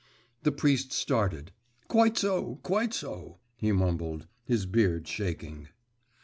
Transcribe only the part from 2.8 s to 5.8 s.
so,' he mumbled, his beard shaking.